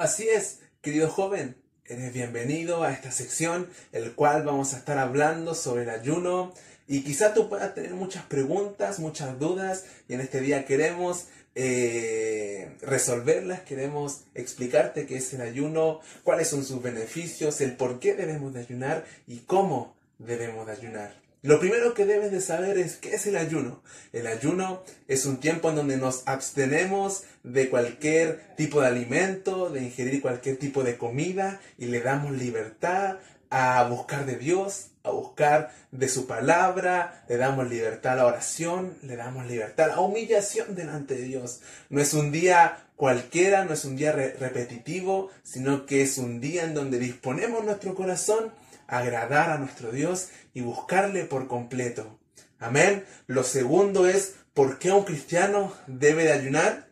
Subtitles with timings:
[0.00, 5.54] Así es, querido joven, eres bienvenido a esta sección, el cual vamos a estar hablando
[5.54, 6.54] sobre el ayuno.
[6.88, 12.74] Y quizá tú puedas tener muchas preguntas, muchas dudas, y en este día queremos eh,
[12.80, 18.54] resolverlas, queremos explicarte qué es el ayuno, cuáles son sus beneficios, el por qué debemos
[18.54, 21.29] de ayunar y cómo debemos de ayunar.
[21.42, 23.82] Lo primero que debes de saber es qué es el ayuno.
[24.12, 29.82] El ayuno es un tiempo en donde nos abstenemos de cualquier tipo de alimento, de
[29.82, 33.16] ingerir cualquier tipo de comida y le damos libertad
[33.48, 38.96] a buscar de Dios, a buscar de su palabra, le damos libertad a la oración,
[39.02, 41.60] le damos libertad a la humillación delante de Dios.
[41.88, 46.64] No es un día cualquiera, no es un día repetitivo, sino que es un día
[46.64, 48.52] en donde disponemos nuestro corazón
[48.86, 52.18] agradar a nuestro Dios y buscarle por completo.
[52.58, 53.06] Amén.
[53.26, 56.90] Lo segundo es, ¿por qué un cristiano debe de ayunar?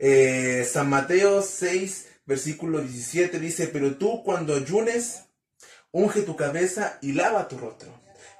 [0.00, 5.26] Eh, San Mateo 6, versículo 17 dice, pero tú cuando ayunes,
[5.94, 7.88] unge tu cabeza y lava tu rostro.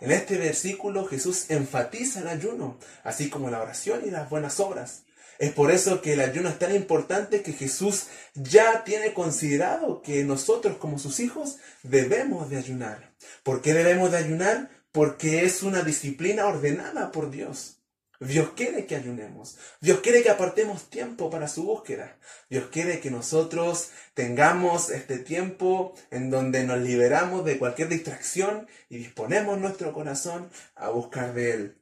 [0.00, 5.04] En este versículo Jesús enfatiza el ayuno, así como la oración y las buenas obras.
[5.38, 10.24] Es por eso que el ayuno es tan importante que Jesús ya tiene considerado que
[10.24, 13.12] nosotros como sus hijos debemos de ayunar.
[13.44, 14.70] ¿Por qué debemos de ayunar?
[14.90, 17.73] Porque es una disciplina ordenada por Dios.
[18.20, 19.58] Dios quiere que ayunemos.
[19.80, 22.18] Dios quiere que apartemos tiempo para su búsqueda.
[22.48, 28.98] Dios quiere que nosotros tengamos este tiempo en donde nos liberamos de cualquier distracción y
[28.98, 31.78] disponemos nuestro corazón a buscar de Él.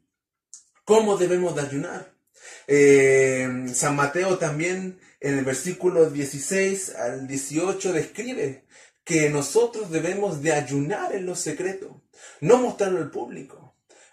[0.84, 2.12] ¿Cómo debemos de ayunar?
[2.66, 8.64] Eh, San Mateo también en el versículo 16 al 18 describe
[9.04, 12.02] que nosotros debemos de ayunar en lo secreto,
[12.40, 13.61] no mostrarlo al público,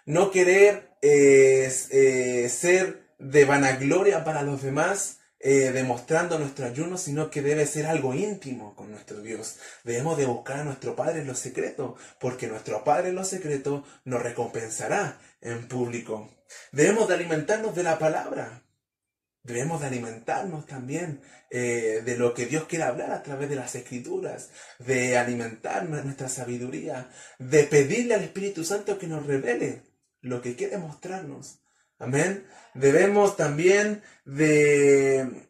[0.06, 7.40] no querer eh, eh, ser de vanagloria para los demás, demostrando nuestro ayuno, sino que
[7.40, 9.56] debe ser algo íntimo con nuestro Dios.
[9.84, 13.84] Debemos de buscar a nuestro Padre en lo secreto, porque nuestro Padre en lo secreto
[14.04, 16.28] nos recompensará en público.
[16.72, 18.62] Debemos de alimentarnos de la palabra.
[19.42, 23.74] Debemos de alimentarnos también eh, de lo que Dios quiere hablar a través de las
[23.74, 29.82] escrituras, de alimentar nuestra sabiduría, de pedirle al Espíritu Santo que nos revele
[30.22, 31.60] lo que quiere mostrarnos.
[31.98, 32.46] Amén.
[32.74, 35.48] Debemos también de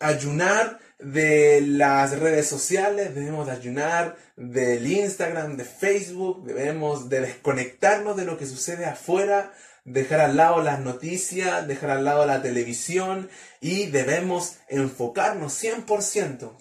[0.00, 8.16] ayunar de las redes sociales, debemos de ayunar del Instagram, de Facebook, debemos de desconectarnos
[8.16, 9.52] de lo que sucede afuera,
[9.84, 13.28] dejar al lado las noticias, dejar al lado la televisión
[13.60, 16.56] y debemos enfocarnos 100%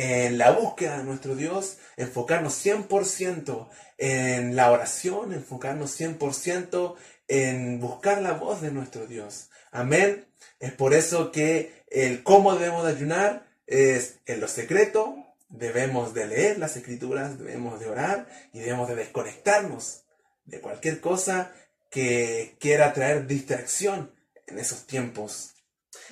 [0.00, 6.94] en la búsqueda de nuestro Dios, enfocarnos 100% en la oración, enfocarnos 100%
[7.26, 9.50] en buscar la voz de nuestro Dios.
[9.72, 10.24] Amén.
[10.60, 15.16] Es por eso que el cómo debemos de ayunar es en lo secreto,
[15.48, 20.04] debemos de leer las escrituras, debemos de orar y debemos de desconectarnos
[20.44, 21.52] de cualquier cosa
[21.90, 24.12] que quiera traer distracción
[24.46, 25.54] en esos tiempos.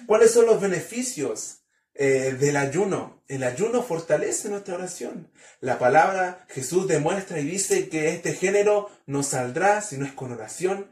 [0.09, 1.61] ¿Cuáles son los beneficios
[1.99, 3.23] eh, del ayuno?
[3.29, 5.29] El ayuno fortalece nuestra oración.
[5.61, 10.33] La palabra Jesús demuestra y dice que este género no saldrá si no es con
[10.33, 10.89] oración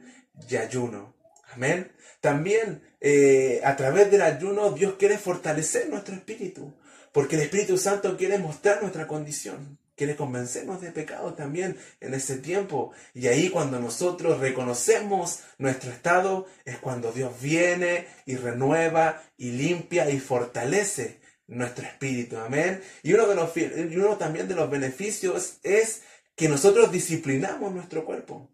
[0.49, 1.15] y ayuno.
[1.53, 1.93] Amén.
[2.21, 6.75] También eh, a través del ayuno Dios quiere fortalecer nuestro espíritu,
[7.13, 12.39] porque el Espíritu Santo quiere mostrar nuestra condición, quiere convencernos de pecado también en ese
[12.39, 12.93] tiempo.
[13.13, 20.11] Y ahí cuando nosotros reconocemos nuestro estado es cuando Dios viene y renueva y limpia
[20.11, 22.39] y fortalece nuestro espíritu.
[22.39, 22.83] Amén.
[23.03, 26.03] Y uno, de los, y uno también de los beneficios es
[26.35, 28.51] que nosotros disciplinamos nuestro cuerpo.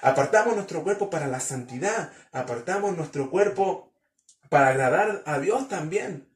[0.00, 3.92] Apartamos nuestro cuerpo para la santidad, apartamos nuestro cuerpo
[4.48, 6.28] para agradar a Dios también,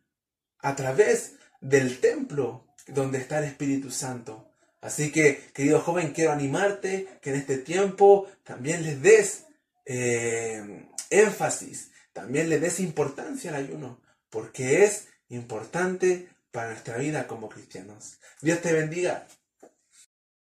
[0.61, 4.49] a través del templo donde está el Espíritu Santo.
[4.81, 9.45] Así que, querido joven, quiero animarte que en este tiempo también les des
[9.85, 17.49] eh, énfasis, también le des importancia al ayuno, porque es importante para nuestra vida como
[17.49, 18.19] cristianos.
[18.41, 19.27] Dios te bendiga.